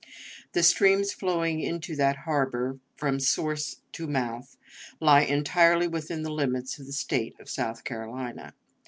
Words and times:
The 0.53 0.63
streams 0.63 1.13
flowing 1.13 1.59
into 1.59 1.95
that 1.95 2.17
harbor, 2.25 2.79
from 2.95 3.19
source 3.19 3.81
to 3.91 4.07
mouth, 4.07 4.57
lie 4.99 5.21
entirely 5.21 5.87
within 5.87 6.23
the 6.23 6.33
limits 6.33 6.79
of 6.79 6.87
the 6.87 6.91
State 6.91 7.39
of 7.39 7.47
South 7.47 7.83
Carolina. 7.83 8.55